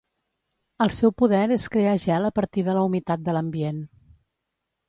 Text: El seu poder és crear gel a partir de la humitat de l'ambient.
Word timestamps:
El 0.85 0.91
seu 0.99 1.11
poder 1.23 1.41
és 1.57 1.69
crear 1.75 1.93
gel 2.05 2.27
a 2.31 2.33
partir 2.39 2.65
de 2.71 2.75
la 2.79 2.85
humitat 2.89 3.25
de 3.29 3.37
l'ambient. 3.39 3.87